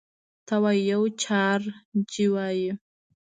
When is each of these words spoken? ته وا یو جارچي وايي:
ته 0.47 0.55
وا 0.63 0.71
یو 0.91 1.01
جارچي 1.21 2.25
وايي: 2.33 2.69